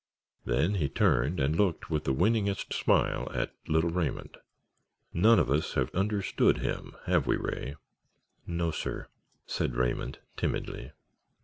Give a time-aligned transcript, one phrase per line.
[0.45, 4.35] Then he turned and looked with the winningest smile at little Raymond.
[5.13, 7.75] "None of us have understood him, have we, Ray?"
[8.47, 9.09] "No, sir,"
[9.45, 10.93] said Raymond, timidly.